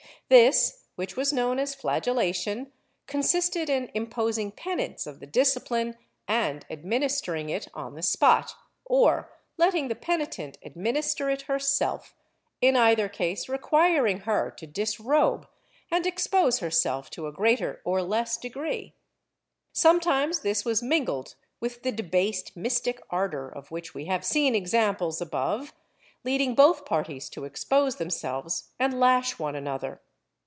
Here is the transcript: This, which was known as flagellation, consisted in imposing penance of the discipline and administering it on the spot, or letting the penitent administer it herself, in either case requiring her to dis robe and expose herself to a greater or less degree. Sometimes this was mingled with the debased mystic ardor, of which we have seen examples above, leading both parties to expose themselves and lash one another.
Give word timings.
This, 0.29 0.85
which 0.95 1.17
was 1.17 1.33
known 1.33 1.59
as 1.59 1.75
flagellation, 1.75 2.71
consisted 3.05 3.69
in 3.69 3.91
imposing 3.93 4.51
penance 4.53 5.05
of 5.05 5.19
the 5.19 5.25
discipline 5.25 5.97
and 6.25 6.65
administering 6.69 7.49
it 7.49 7.67
on 7.73 7.95
the 7.95 8.01
spot, 8.01 8.53
or 8.85 9.29
letting 9.57 9.89
the 9.89 9.93
penitent 9.95 10.57
administer 10.63 11.29
it 11.29 11.41
herself, 11.43 12.15
in 12.61 12.77
either 12.77 13.09
case 13.09 13.49
requiring 13.49 14.19
her 14.19 14.49
to 14.51 14.65
dis 14.65 15.01
robe 15.01 15.49
and 15.91 16.07
expose 16.07 16.59
herself 16.59 17.09
to 17.09 17.27
a 17.27 17.33
greater 17.33 17.81
or 17.83 18.01
less 18.01 18.37
degree. 18.37 18.95
Sometimes 19.73 20.39
this 20.39 20.63
was 20.63 20.81
mingled 20.81 21.35
with 21.59 21.83
the 21.83 21.91
debased 21.91 22.55
mystic 22.55 23.01
ardor, 23.09 23.49
of 23.49 23.69
which 23.69 23.93
we 23.93 24.05
have 24.05 24.23
seen 24.25 24.55
examples 24.55 25.19
above, 25.19 25.73
leading 26.23 26.55
both 26.55 26.85
parties 26.85 27.27
to 27.27 27.43
expose 27.43 27.97
themselves 27.97 28.69
and 28.79 28.97
lash 28.97 29.37
one 29.37 29.57
another. 29.57 29.99